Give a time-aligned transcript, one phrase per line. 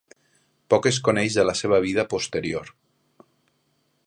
[0.73, 2.73] Poc es coneix de la seva vida posterior.